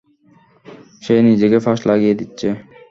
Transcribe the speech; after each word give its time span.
সে 1.03 1.15
নিজেকে 1.21 1.57
ফাঁস 1.59 1.79
লাগিয়ে 1.89 2.15
দিচ্ছে। 2.15 2.47